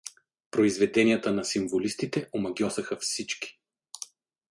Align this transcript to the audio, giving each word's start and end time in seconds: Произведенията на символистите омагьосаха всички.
Произведенията 0.51 1.31
на 1.33 1.43
символистите 1.45 2.29
омагьосаха 2.35 2.95
всички. 2.97 3.59